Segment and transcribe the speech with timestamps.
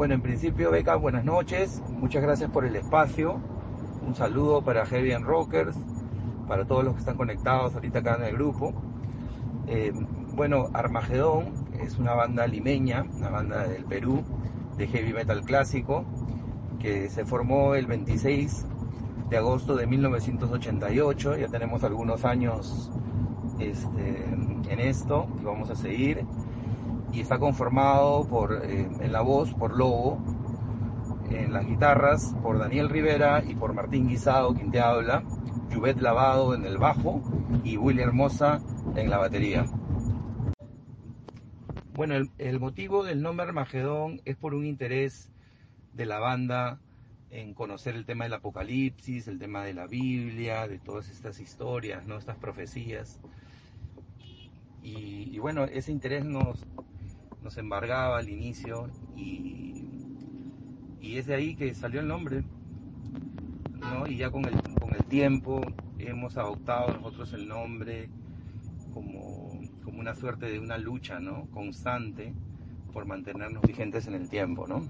[0.00, 1.82] Bueno, en principio, Beca, buenas noches.
[1.90, 3.38] Muchas gracias por el espacio.
[4.00, 5.76] Un saludo para Heavy and Rockers,
[6.48, 8.72] para todos los que están conectados ahorita acá en el grupo.
[9.66, 9.92] Eh,
[10.32, 14.24] bueno, Armagedón es una banda limeña, una banda del Perú,
[14.78, 16.06] de heavy metal clásico,
[16.78, 18.64] que se formó el 26
[19.28, 21.36] de agosto de 1988.
[21.36, 22.90] Ya tenemos algunos años
[23.58, 24.24] este,
[24.70, 26.24] en esto y vamos a seguir
[27.12, 30.18] y está conformado por, eh, en la voz por Lobo,
[31.30, 35.22] en las guitarras por Daniel Rivera y por Martín Guisado, quien te habla,
[35.72, 37.22] Juvet Lavado en el bajo
[37.64, 38.60] y Willy Hermosa
[38.96, 39.66] en la batería.
[41.94, 45.30] Bueno, el, motivo del nombre Armagedón es por un interés
[45.92, 46.80] de la banda
[47.30, 52.06] en conocer el tema del apocalipsis, el tema de la Biblia, de todas estas historias,
[52.06, 52.16] ¿no?
[52.16, 53.20] estas profecías.
[54.82, 56.66] Y bueno, ese interés nos,
[57.42, 59.84] nos embargaba al inicio y,
[61.00, 62.44] y es de ahí que salió el nombre.
[63.80, 64.06] ¿no?
[64.06, 65.60] Y ya con el, con el tiempo
[65.98, 68.08] hemos adoptado nosotros el nombre
[68.92, 71.46] como, como una suerte de una lucha ¿no?
[71.50, 72.34] constante
[72.92, 74.66] por mantenernos vigentes en el tiempo.
[74.66, 74.82] ¿no?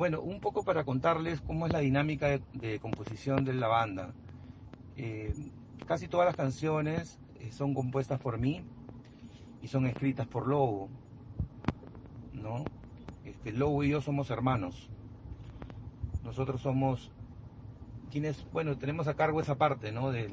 [0.00, 4.14] Bueno, un poco para contarles cómo es la dinámica de, composición de la banda.
[4.96, 5.34] Eh,
[5.86, 8.62] casi todas las canciones eh, son compuestas por mí
[9.62, 10.88] y son escritas por Lobo,
[12.32, 12.64] ¿no?
[13.24, 14.88] Este, Lobo y yo somos hermanos.
[16.24, 17.10] Nosotros somos
[18.10, 20.10] quienes, bueno, tenemos a cargo esa parte, ¿no?
[20.10, 20.28] De,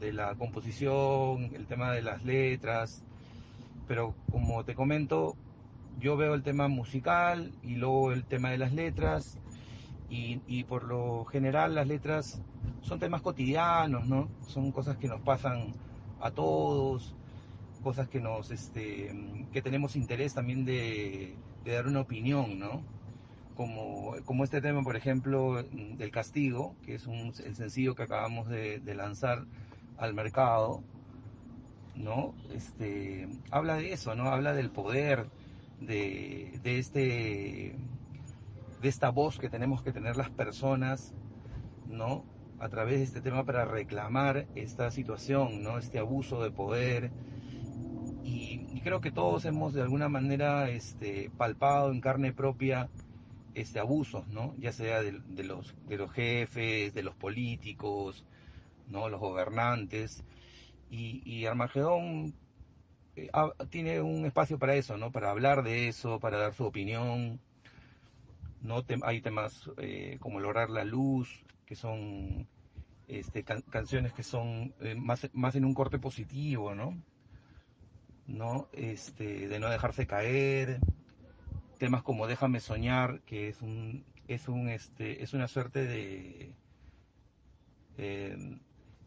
[0.00, 3.02] de la composición, el tema de las letras,
[3.88, 5.36] pero como te comento,
[5.98, 9.38] yo veo el tema musical y luego el tema de las letras
[10.08, 12.40] y, y, por lo general las letras
[12.82, 14.28] son temas cotidianos, ¿no?
[14.46, 15.74] Son cosas que nos pasan
[16.20, 17.14] a todos,
[17.82, 19.14] cosas que nos, este,
[19.52, 22.82] que tenemos interés también de, de dar una opinión, ¿no?
[23.56, 28.48] Como, como, este tema, por ejemplo, del castigo, que es un, el sencillo que acabamos
[28.48, 29.46] de, de lanzar
[29.98, 30.82] al mercado,
[31.96, 32.34] ¿no?
[32.52, 34.28] Este, habla de eso, ¿no?
[34.28, 35.26] Habla del poder,
[35.80, 37.76] de, de, este,
[38.80, 41.14] de esta voz que tenemos que tener las personas,
[41.88, 42.24] ¿no?
[42.58, 45.78] A través de este tema para reclamar esta situación, ¿no?
[45.78, 47.10] Este abuso de poder.
[48.24, 52.88] Y, y creo que todos hemos de alguna manera este, palpado en carne propia
[53.54, 54.54] este abusos, ¿no?
[54.58, 58.24] Ya sea de, de, los, de los jefes, de los políticos,
[58.88, 59.08] ¿no?
[59.08, 60.24] Los gobernantes.
[60.90, 62.34] Y, y Armagedón
[63.16, 63.30] eh,
[63.70, 65.10] tiene un espacio para eso, ¿no?
[65.10, 67.40] Para hablar de eso, para dar su opinión.
[68.62, 68.84] ¿No?
[69.02, 72.48] hay temas eh, como Lograr la Luz, que son
[73.08, 76.96] este, can canciones que son eh, más, más en un corte positivo, ¿no?
[78.26, 78.68] ¿no?
[78.72, 80.80] Este, de no dejarse caer.
[81.78, 86.52] Temas como Déjame soñar, que es un, es un, este, es una suerte de,
[87.98, 88.58] eh,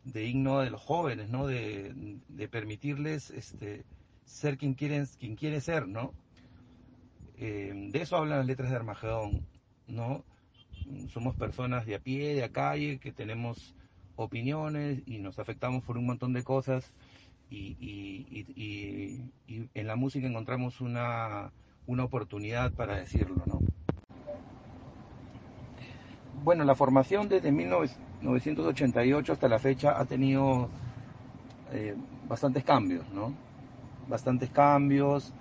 [0.03, 1.47] de himno de los jóvenes, ¿no?
[1.47, 1.93] De,
[2.27, 3.85] de permitirles, este,
[4.23, 6.13] ser quien quieren, quien quiere ser, ¿no?
[7.39, 9.45] Eh, de eso hablan las letras de Armagedón,
[9.87, 10.23] ¿no?
[11.07, 13.75] Somos personas de a pie, de a calle, que tenemos
[14.15, 16.91] opiniones y nos afectamos por un montón de cosas
[17.49, 19.21] y,
[19.73, 21.51] en la música encontramos una,
[21.87, 23.59] una oportunidad para decirlo, ¿no?
[26.43, 30.69] Bueno, la formación desde 1988 hasta la fecha ha tenido
[31.71, 31.95] eh,
[32.27, 33.33] bastantes cambios, ¿no?
[34.09, 35.31] bastantes cambios.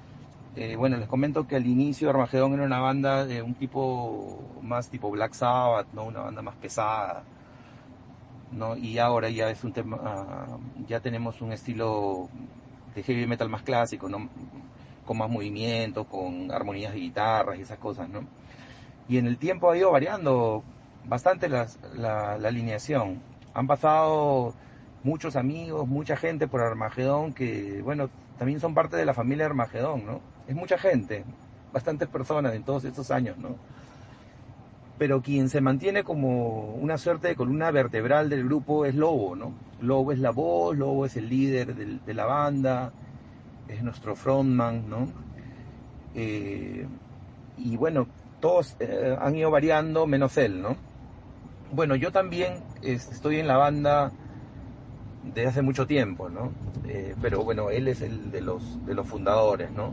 [0.61, 4.91] Eh, bueno, les comento que al inicio Armagedón era una banda de un tipo más
[4.91, 6.07] tipo Black Sabbath, ¿no?
[6.07, 7.23] Una banda más pesada,
[8.51, 8.77] ¿no?
[8.77, 12.29] Y ahora ya es un tema, uh, ya tenemos un estilo
[12.93, 14.29] de heavy metal más clásico, ¿no?
[15.07, 18.23] Con más movimiento, con armonías de guitarras y esas cosas, ¿no?
[19.09, 20.65] Y en el tiempo ha ido variando
[21.05, 23.23] bastante la, la alineación.
[23.55, 24.55] Han pasado
[25.05, 30.05] muchos amigos, mucha gente por Armagedón que, bueno, también son parte de la familia Armagedón,
[30.05, 30.38] ¿no?
[30.49, 31.25] Es mucha gente,
[31.75, 33.57] bastantes personas en todos estos años, ¿no?
[34.97, 39.53] Pero quien se mantiene como una suerte de columna vertebral del grupo es Lobo, ¿no?
[39.83, 42.93] Lobo es la voz, Lobo es el líder de, la banda,
[43.69, 45.09] es nuestro frontman, ¿no?
[46.15, 46.87] Eh,
[47.59, 48.07] y bueno,
[48.41, 50.77] todos eh, han ido variando menos él, ¿no?
[51.73, 54.11] Bueno, yo también estoy en la banda
[55.35, 56.53] desde hace mucho tiempo, ¿no?
[56.87, 59.93] Eh, pero bueno, él es el de los, de los fundadores, ¿no?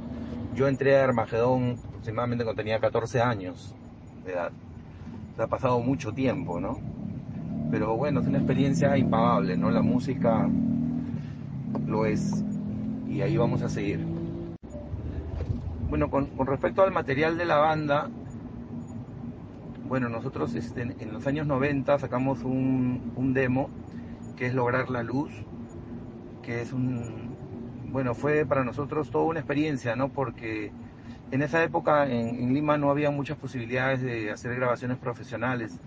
[0.56, 3.76] Yo entré a Armagedón aproximadamente cuando tenía 14 años
[4.26, 4.52] de edad.
[5.38, 6.80] O ha pasado mucho tiempo, ¿no?
[7.70, 9.70] Pero bueno, es una experiencia impagable, ¿no?
[9.70, 10.48] La música
[11.86, 12.44] lo es.
[13.10, 14.06] Y ahí vamos a seguir.
[15.90, 18.10] Bueno, con, respecto al material de la banda,
[19.88, 23.70] bueno, nosotros este, en los años 90 sacamos un, un demo
[24.36, 25.32] que es Lograr la Luz,
[26.42, 27.36] que es un,
[27.92, 30.10] bueno, fue para nosotros toda una experiencia, ¿no?
[30.10, 30.72] Porque
[31.32, 35.80] en esa época en, Lima no había muchas posibilidades de hacer grabaciones profesionales,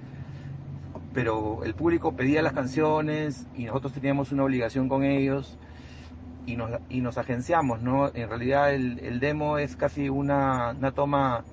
[1.12, 5.58] pero el público pedía las canciones y nosotros teníamos una obligación con ellos
[6.46, 8.08] y nos, y nos agenciamos, ¿no?
[8.14, 11.44] En realidad el, demo es casi una, una, toma,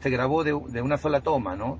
[0.00, 1.78] se grabó de, de una sola toma, ¿no?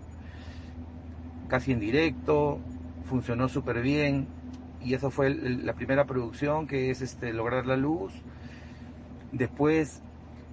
[1.49, 2.61] Casi en directo,
[3.05, 4.27] funcionó súper bien
[4.85, 8.13] y eso fue la primera producción que es este lograr la luz
[9.33, 10.03] después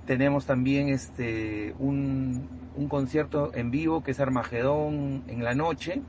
[0.06, 2.48] tenemos también este un,
[2.90, 6.02] concierto en vivo que es Armagedón en la noche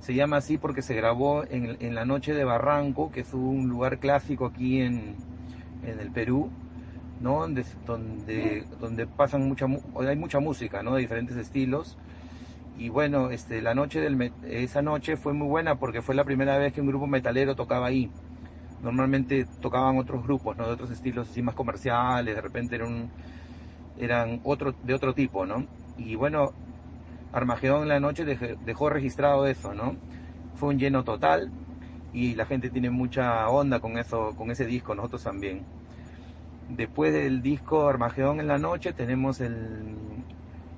[0.00, 3.98] se llama así porque se grabó en, la noche de Barranco que es un lugar
[3.98, 5.16] clásico aquí en,
[5.84, 6.50] en el Perú
[7.20, 7.40] ¿no?
[7.40, 10.94] donde, donde, donde pasan mucha hay mucha música ¿no?
[10.94, 11.96] de diferentes estilos
[12.76, 16.56] y bueno, este, la noche del, esa noche fue muy buena porque fue la primera
[16.58, 18.10] vez que un grupo metalero tocaba ahí.
[18.82, 20.66] Normalmente tocaban otros grupos, ¿no?
[20.66, 23.10] De otros estilos así más comerciales, de repente eran,
[23.98, 25.66] eran otro, de otro tipo, ¿no?
[25.98, 26.52] Y bueno,
[27.32, 29.96] Armagedón en la noche dejó registrado eso, ¿no?
[30.54, 31.50] Fue un lleno total
[32.12, 35.62] y la gente tiene mucha onda con eso, con ese disco, nosotros también.
[36.68, 39.96] Después del disco Armagedón en la noche tenemos el,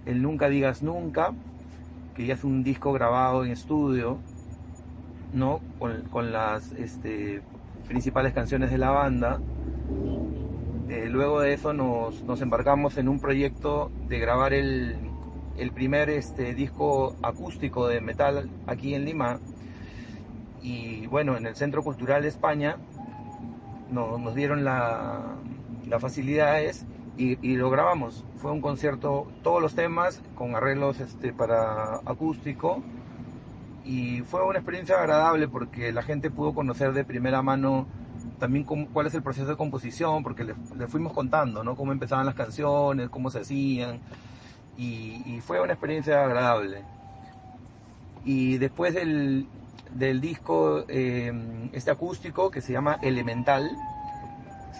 [0.06, 1.32] el Nunca Digas Nunca,
[2.14, 4.18] que ya es un disco grabado en estudio,
[5.32, 5.60] ¿no?
[5.78, 7.42] Con, las este,
[7.88, 9.40] principales canciones de la banda.
[10.88, 14.98] Eh, luego de eso nos, embarcamos en un proyecto de grabar el,
[15.74, 19.40] primer este, disco acústico de metal aquí en Lima.
[20.62, 22.76] Y bueno, en el Centro Cultural España
[23.90, 26.86] nos dieron las facilidades
[27.16, 28.24] y, lo grabamos.
[28.36, 32.82] Fue un concierto, todos los temas con arreglos este, para acústico
[33.84, 37.86] y fue una experiencia agradable porque la gente pudo conocer de primera mano
[38.38, 40.54] también cuál es el proceso de composición, porque le,
[40.88, 41.76] fuimos contando, ¿no?
[41.76, 44.00] Cómo empezaban las canciones, cómo se hacían
[44.76, 46.82] y, fue una experiencia agradable.
[48.24, 49.46] Y después del,
[49.94, 51.32] del disco, eh,
[51.72, 53.70] este acústico que se llama Elemental,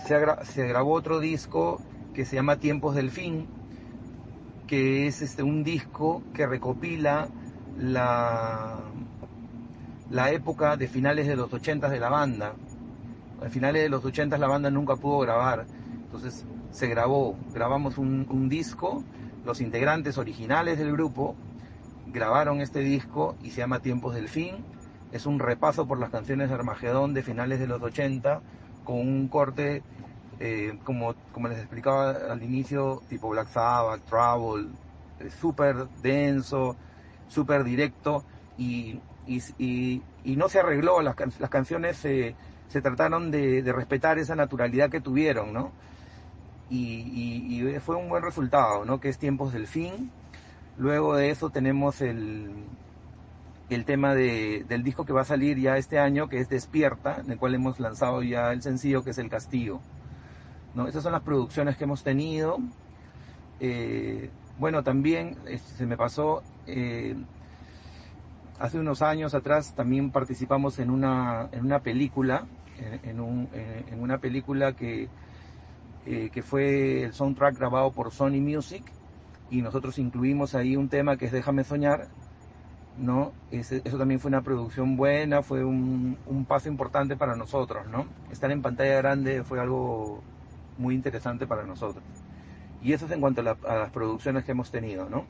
[0.07, 1.81] se, se grabó otro disco
[2.15, 3.47] que se llama Tiempos del Fin,
[4.67, 7.29] que es este, un disco que recopila
[7.79, 8.81] la,
[10.11, 12.55] la época de finales de los 80 de la banda.
[13.45, 15.67] A finales de los 80 la banda nunca pudo grabar,
[16.05, 19.03] entonces se grabó, grabamos un, un disco,
[19.45, 21.35] los integrantes originales del grupo
[22.13, 24.57] grabaron este disco y se llama Tiempos del Fin.
[25.13, 28.41] Es un repaso por las canciones de Armagedón de finales de los 80
[28.85, 29.83] con un corte
[30.45, 34.71] eh, como, como les explicaba al inicio, tipo Black Sabbath, Travel,
[35.21, 36.75] eh, súper denso,
[37.29, 38.25] súper directo
[38.59, 38.99] y,
[39.29, 42.35] y, no se arregló, las, las canciones se,
[42.67, 45.71] se trataron de, de, respetar esa naturalidad que tuvieron, ¿no?
[46.69, 48.99] Y, fue un buen resultado, ¿no?
[48.99, 50.11] Que es Tiempos del Fin.
[50.77, 52.51] Luego de eso tenemos el,
[53.71, 57.21] el tema de, del disco que va a salir ya este año, que es Despierta,
[57.25, 59.81] en el cual hemos lanzado ya el sencillo que es El Castigo.
[60.75, 60.87] ¿No?
[60.87, 62.59] Esas son las producciones que hemos tenido.
[63.61, 65.37] Eh, bueno, también
[65.77, 67.17] se me pasó, eh,
[68.59, 72.47] hace unos años atrás también participamos en una, en una película,
[73.03, 75.09] en, un, en una película que,
[76.05, 78.83] eh, que fue el soundtrack grabado por Sony Music
[79.51, 82.09] y nosotros incluimos ahí un tema que es Déjame Soñar,
[82.99, 83.33] ¿no?
[83.53, 88.07] eso también fue una producción buena, fue un, un, paso importante para nosotros, ¿no?
[88.33, 90.23] Estar en pantalla grande fue algo
[90.79, 92.05] muy interesante para nosotros.
[92.83, 95.25] Y eso es en cuanto a, las producciones que hemos tenido, ¿no?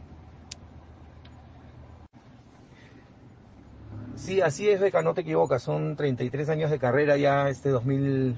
[4.16, 8.36] Sí, así es, Beca, no te equivocas, son 33 años de carrera ya este 2000,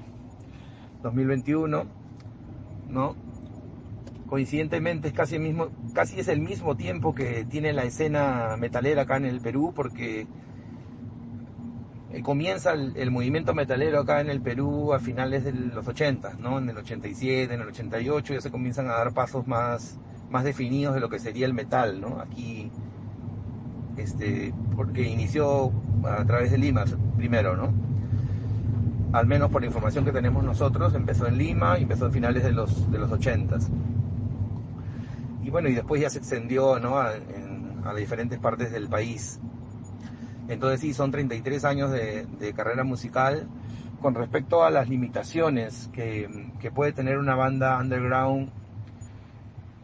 [1.03, 1.85] 2021,
[2.89, 3.15] ¿no?
[4.27, 9.03] Coincidentemente es casi el mismo, casi es el mismo tiempo que tiene la escena metalera
[9.03, 10.27] acá en el Perú, porque
[12.15, 16.59] eh, comienza el, movimiento metalero acá en el Perú a finales de los 80, ¿no?
[16.59, 20.95] En el 87, en el 88 ya se comienzan a dar pasos más, más definidos
[20.95, 22.21] de lo que sería el metal, ¿no?
[22.21, 22.71] Aquí,
[23.97, 25.73] este, porque inició
[26.05, 26.85] a través de Lima
[27.17, 27.73] primero, ¿no?
[29.11, 32.43] Al menos por la información que tenemos nosotros, empezó en Lima y empezó a finales
[32.43, 33.57] de los, de los 80.
[35.43, 36.97] Y bueno, y después ya se extendió, ¿no?
[36.97, 37.13] a
[37.93, 39.39] diferentes partes del país.
[40.47, 43.47] Entonces sí, son 33 años de, carrera musical.
[44.01, 46.29] Con respecto a las limitaciones que,
[46.73, 48.51] puede tener una banda underground,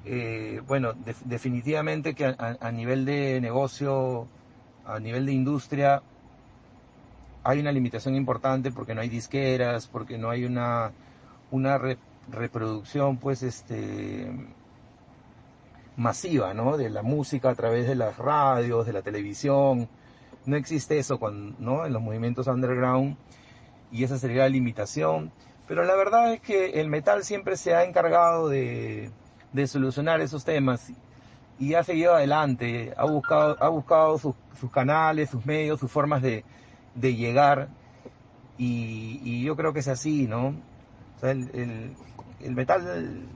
[0.05, 0.93] eh, bueno,
[1.25, 4.27] definitivamente que a, nivel de negocio,
[4.85, 6.03] a nivel de industria,
[7.43, 10.91] hay una limitación importante porque no hay disqueras, porque no hay una,
[11.49, 11.79] una
[12.29, 14.31] reproducción, pues, este,
[15.97, 16.77] masiva, ¿no?
[16.77, 19.89] De la música a través de las radios, de la televisión.
[20.45, 21.85] No existe eso cuando, ¿no?
[21.85, 23.15] En los movimientos underground
[23.91, 25.31] y esa sería la limitación.
[25.67, 29.11] Pero la verdad es que el metal siempre se ha encargado de,
[29.53, 30.91] de solucionar esos temas
[31.59, 36.21] y ha seguido adelante, ha buscado, ha buscado sus, sus canales, sus medios, sus formas
[36.21, 36.43] de,
[36.95, 37.69] de llegar
[38.57, 40.47] y, y, yo creo que es así, ¿no?
[40.47, 41.93] O sea, el, el,
[42.41, 43.27] el metal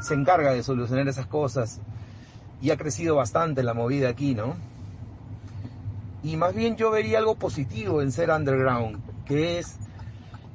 [0.00, 1.80] se encarga de solucionar esas cosas
[2.60, 4.54] y ha crecido bastante la movida aquí, ¿no?
[6.24, 9.76] Y más bien yo vería algo positivo en ser underground, que es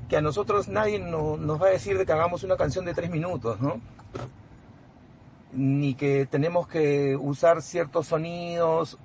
[0.09, 3.11] que a nosotros nadie nos va a decir de que hagamos una canción de tres
[3.11, 3.79] minutos, ¿no?
[5.53, 8.97] Ni que tenemos que usar ciertos sonidos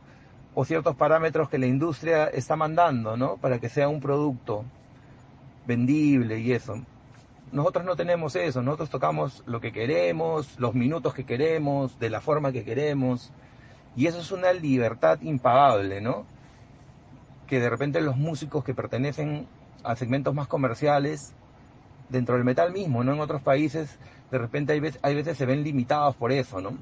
[0.54, 3.36] o ciertos parámetros que la industria está mandando, ¿no?
[3.36, 4.64] Para que sea un producto
[5.66, 6.80] vendible y eso.
[7.52, 12.22] Nosotros no tenemos eso, nosotros tocamos lo que queremos, los minutos que queremos, de la
[12.22, 13.32] forma que queremos,
[13.96, 16.32] y eso es una libertad impagable, ¿no?
[17.46, 19.46] Que de repente los músicos que pertenecen
[19.82, 21.34] a segmentos más comerciales,
[22.08, 23.12] dentro del metal mismo, ¿no?
[23.12, 23.98] En otros países,
[24.30, 26.76] de repente hay veces, hay veces se ven limitados por eso, ¿no?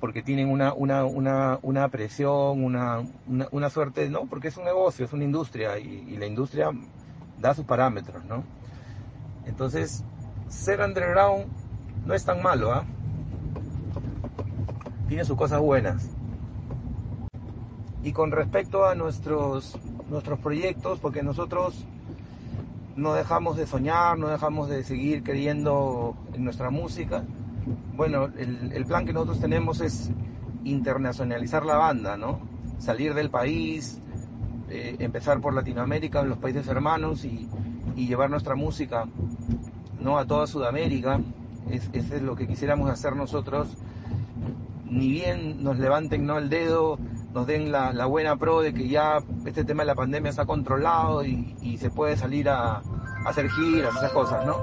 [0.00, 3.02] Porque tienen una, una, una, una presión, una,
[3.50, 4.26] una, suerte, ¿no?
[4.26, 6.70] Porque es un negocio, es una industria, y, la industria
[7.38, 8.42] da sus parámetros, ¿no?
[9.46, 10.04] Entonces,
[10.48, 11.46] ser underground
[12.04, 12.84] no es tan malo, ¿ah?
[15.08, 16.08] Tiene sus cosas buenas.
[18.02, 19.78] Y con respecto a nuestros,
[20.10, 21.84] nuestros proyectos, porque nosotros
[22.96, 27.24] no dejamos de soñar, no dejamos de seguir creyendo en nuestra música.
[27.96, 30.10] Bueno, el, plan que nosotros tenemos es
[30.64, 32.40] internacionalizar la banda, ¿no?
[32.78, 34.00] Salir del país,
[34.68, 37.48] eh, empezar por Latinoamérica, los países hermanos y,
[37.96, 39.06] y llevar nuestra música
[40.00, 40.18] ¿no?
[40.18, 41.20] a toda Sudamérica.
[41.70, 43.68] Es, es lo que quisiéramos hacer nosotros.
[44.90, 46.38] Ni bien nos levanten ¿no?
[46.38, 46.98] el dedo,
[47.32, 51.24] nos den la, buena pro de que ya este tema de la pandemia está controlado
[51.24, 52.82] y, se puede salir a,
[53.24, 54.56] hacer giras, esas cosas, ¿no?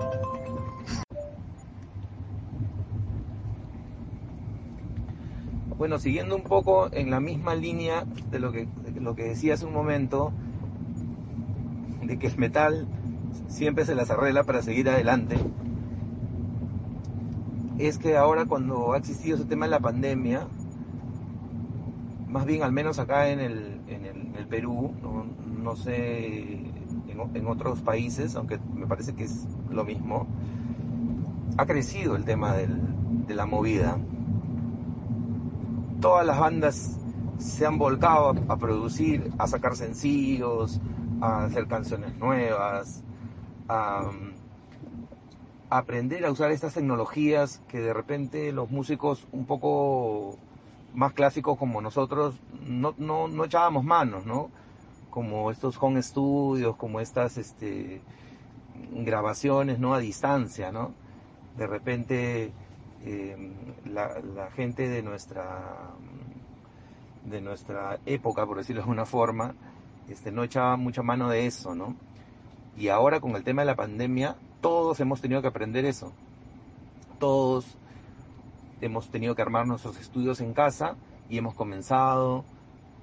[5.78, 8.68] Bueno, siguiendo un poco en la misma línea de lo que,
[9.00, 10.32] lo que decía hace un momento,
[12.04, 12.88] de que el metal
[13.48, 15.38] siempre se las arregla para seguir adelante,
[17.80, 20.48] es que ahora cuando ha existido ese tema de la pandemia,
[22.30, 24.06] más bien al menos acá en el, en
[24.36, 24.94] el, Perú,
[25.62, 26.54] no, sé
[27.34, 30.28] en, otros países, aunque me parece que es lo mismo,
[31.58, 33.98] ha crecido el tema de la movida.
[36.00, 37.00] Todas las bandas
[37.40, 40.80] se han volcado a producir, a sacar sencillos,
[41.22, 43.04] a hacer canciones nuevas,
[43.68, 44.12] a,
[45.70, 50.38] aprender a usar estas tecnologías que de repente los músicos un poco
[50.94, 54.50] más clásicos como nosotros no, no, no echábamos manos, ¿no?
[55.10, 58.02] Como estos home studios, como estas este,
[58.92, 59.94] grabaciones, ¿no?
[59.94, 60.94] A distancia, ¿no?
[61.58, 62.52] De repente
[63.06, 63.54] em,
[63.86, 65.92] la, gente de nuestra
[67.26, 69.54] de nuestra época, por decirlo de alguna forma,
[70.08, 71.96] este, no echaba mucha mano de eso, ¿no?
[72.78, 76.14] Y ahora con el tema de la pandemia, todos hemos tenido que aprender eso.
[77.20, 77.78] Todos
[78.82, 80.96] hemos tenido que armar nuestros estudios en casa
[81.30, 82.44] y hemos comenzado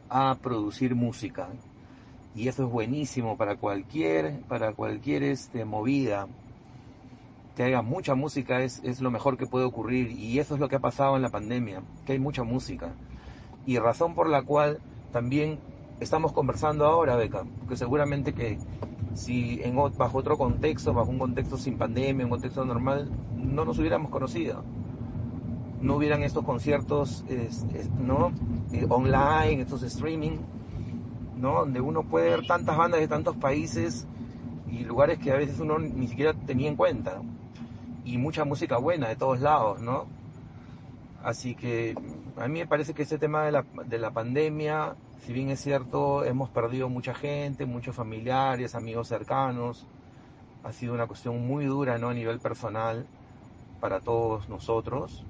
[0.09, 1.49] a producir música.
[2.35, 6.29] Y eso es buenísimo para cualquier, para cualquier este, movida.
[7.57, 10.11] Que haya mucha música es, es lo mejor que puede ocurrir.
[10.11, 12.93] Y eso es lo que ha pasado en la pandemia, que hay mucha música.
[13.65, 14.81] Y razón por la cual
[15.13, 15.59] también
[16.01, 18.59] estamos conversando ahora, Beca, que seguramente que
[19.15, 23.79] si en, bajo otro contexto, bajo un contexto sin pandemia, un contexto normal, no nos
[23.79, 24.63] hubiéramos conocido.
[25.81, 27.25] No hubieran estos conciertos
[27.99, 28.33] ¿no?
[28.73, 30.39] Eh, online, estos streaming,
[31.37, 31.61] ¿no?
[31.61, 34.07] donde uno puede ver tantas bandas de tantos países
[34.71, 37.21] y lugares que a veces uno ni siquiera tenía en cuenta.
[38.05, 40.07] Y mucha música buena de todos lados, ¿no?
[41.25, 41.97] Así que
[42.37, 44.95] a mí me parece que ese tema de la, de la pandemia
[45.27, 49.85] si bien es cierto, hemos perdido mucha gente, muchos familiares, amigos cercanos,
[50.63, 52.11] ha sido una cuestión muy dura ¿no?
[52.11, 53.07] a nivel personal
[53.81, 55.25] para todos nosotros.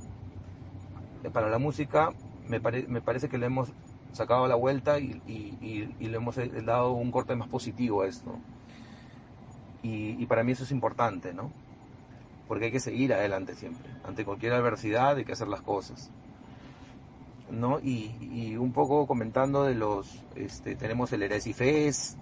[1.26, 2.12] Eh, para la música
[2.49, 3.73] me, parece que le hemos
[4.12, 5.21] sacado la vuelta y,
[5.99, 8.37] le hemos eh, dado un corte más positivo a esto.
[9.83, 11.52] Y, para mí eso es importante, ¿no?
[12.49, 13.88] porque hay que seguir adelante siempre.
[14.04, 16.11] Ante cualquier adversidad hay que hacer las cosas.
[17.50, 17.78] ¿no?
[17.80, 22.18] Y, un poco comentando de los, este, tenemos el Eresi Fest,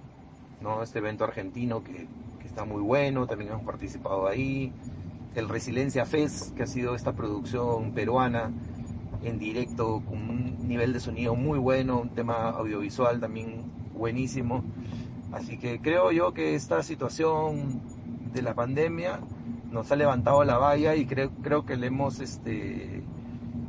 [0.60, 0.82] ¿no?
[0.82, 2.06] Este evento argentino que,
[2.40, 4.72] que, está muy bueno, también hemos participado ahí.
[5.34, 8.52] El Resiliencia Fest, que ha sido esta producción peruana
[9.24, 13.64] en directo con un nivel de sonido muy bueno, un tema audiovisual también
[13.94, 14.62] buenísimo.
[15.32, 17.80] Así que creo yo que esta situación
[18.32, 19.20] de la pandemia
[19.72, 23.02] nos ha levantado la valla y creo, creo que le hemos, este,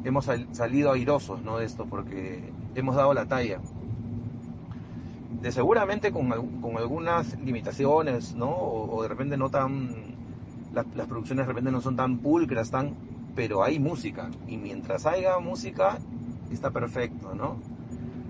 [0.04, 1.58] hemos salido airosos ¿no?
[1.58, 3.60] de esto porque hemos dado la talla.
[5.42, 6.30] De seguramente con,
[6.62, 8.50] con algunas limitaciones, ¿no?
[8.50, 9.90] O, de repente no tan,
[10.74, 12.96] las, las producciones de repente no son tan pulcras, tan,
[13.36, 16.00] pero hay música y mientras haya música
[16.52, 17.58] está perfecto, ¿no?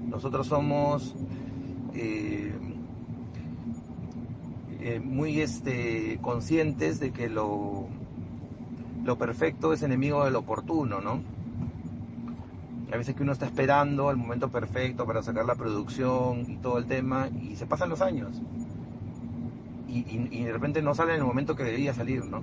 [0.09, 1.15] Nosotros somos
[1.93, 2.53] eh,
[4.81, 7.87] eh, muy este, conscientes de que lo,
[9.03, 11.21] lo perfecto es enemigo de lo oportuno, ¿no?
[12.91, 16.77] A veces que uno está esperando el momento perfecto para sacar la producción y todo
[16.77, 18.41] el tema y se pasan los años.
[19.87, 19.99] Y,
[20.31, 22.41] y, de repente no sale en el momento que debía salir, ¿no?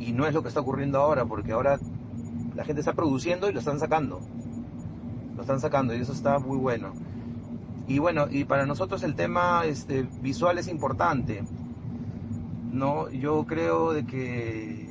[0.00, 1.78] Y no es lo que está ocurriendo ahora, porque ahora
[2.56, 4.20] la gente está produciendo y lo están sacando.
[5.36, 6.92] Lo están sacando y eso está muy bueno.
[7.86, 11.44] Y bueno, y para nosotros el tema este, visual es importante.
[12.72, 13.10] ¿no?
[13.10, 14.90] Yo creo de que,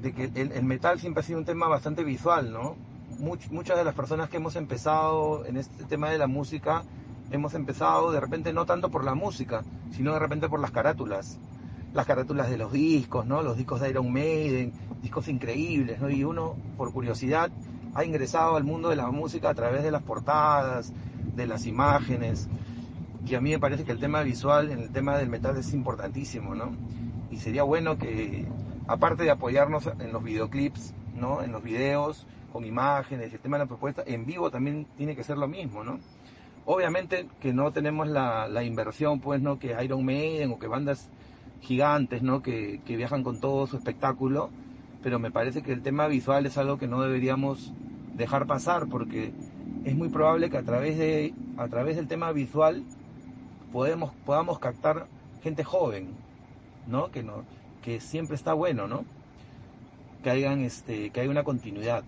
[0.00, 2.76] de que el, metal siempre ha sido un tema bastante visual, ¿no?
[3.18, 6.84] muchas de las personas que hemos empezado en este tema de la música,
[7.30, 11.38] hemos empezado de repente no tanto por la música, sino de repente por las carátulas.
[11.92, 13.42] Las carátulas de los discos, ¿no?
[13.42, 16.08] Los discos de Iron Maiden, discos increíbles, ¿no?
[16.08, 17.50] Y uno, por curiosidad,
[17.94, 20.92] ha ingresado al mundo de la música a través de las portadas,
[21.34, 22.48] de las imágenes,
[23.26, 25.72] y a mí me parece que el tema visual en el tema del metal es
[25.74, 26.72] importantísimo, ¿no?
[27.30, 28.46] Y sería bueno que,
[28.86, 31.42] aparte de apoyarnos en los videoclips, ¿no?
[31.42, 35.22] En los videos, con imágenes, el tema de la propuesta, en vivo también tiene que
[35.22, 36.00] ser lo mismo, ¿no?
[36.64, 39.58] Obviamente que no tenemos la, la inversión, pues, ¿no?
[39.58, 41.08] Que Iron Maiden o que bandas
[41.60, 42.42] gigantes, ¿no?
[42.42, 44.50] Que, que viajan con todo su espectáculo,
[45.02, 47.72] pero me parece que el tema visual es algo que no deberíamos
[48.16, 49.32] dejar pasar porque
[49.84, 52.84] es muy probable que a través, de, a través del tema visual
[53.72, 55.06] podamos captar
[55.42, 56.08] gente joven,
[56.86, 57.10] ¿no?
[57.10, 57.44] Que, no,
[57.82, 59.04] que siempre está bueno, ¿no?
[60.22, 62.04] Que, hayan, este, que haya una continuidad.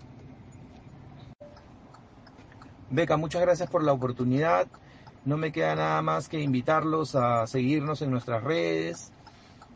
[2.91, 4.67] Beca, muchas gracias por la oportunidad.
[5.25, 9.11] No me queda nada más que invitarlos a seguirnos en nuestras redes,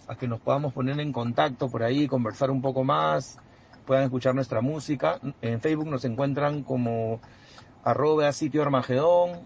[0.08, 3.38] a que nos podamos poner en contacto por ahí, conversar un poco más,
[3.86, 5.20] puedan escuchar nuestra música.
[5.42, 7.20] En Facebook nos encuentran como
[7.84, 9.42] arroba sitio Armagedón,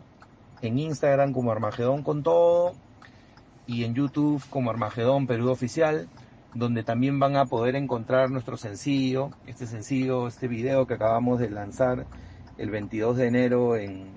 [0.62, 2.74] en Instagram como Armagedón con todo
[3.68, 6.08] y en YouTube como Armagedón Perú Oficial,
[6.54, 11.50] donde también van a poder encontrar nuestro sencillo, este sencillo, este video que acabamos de
[11.50, 12.06] lanzar
[12.58, 14.12] el 22 de enero en,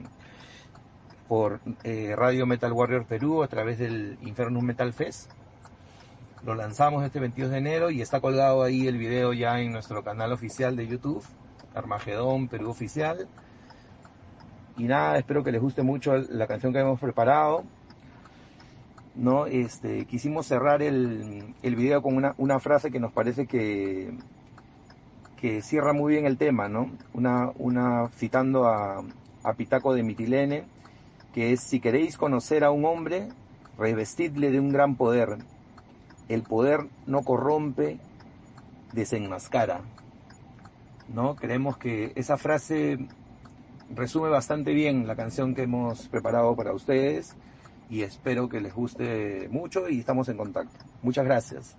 [1.28, 5.30] por eh, Radio Metal Warrior Perú a través del Infernus Metal Fest.
[6.44, 10.04] Lo lanzamos este 22 de enero y está colgado ahí el video ya en nuestro
[10.04, 11.24] canal oficial de YouTube,
[11.74, 13.26] Armagedón Perú Oficial.
[14.76, 17.64] Y nada, espero que les guste mucho la canción que hemos preparado.
[19.14, 19.46] ¿no?
[19.46, 24.12] Este, quisimos cerrar el, el video con una, una, frase que nos parece que,
[25.40, 26.90] que cierra muy bien el tema, ¿no?
[27.14, 29.02] Una, una citando a,
[29.44, 30.64] a Pitaco de Mitilene,
[31.32, 33.28] que es, si queréis conocer a un hombre,
[33.78, 35.38] revestidle de un gran poder.
[36.28, 37.98] El poder no corrompe,
[38.92, 39.80] desenmascara.
[41.12, 41.36] ¿No?
[41.36, 42.98] Creemos que esa frase
[43.94, 47.34] resume bastante bien la canción que hemos preparado para ustedes
[47.90, 50.78] y espero que les guste mucho y estamos en contacto.
[51.02, 51.76] Muchas gracias.